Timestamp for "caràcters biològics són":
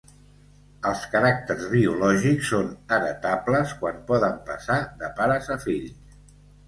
1.15-2.71